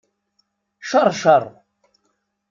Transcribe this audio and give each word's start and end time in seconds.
Ceṛceṛ. 0.89 1.43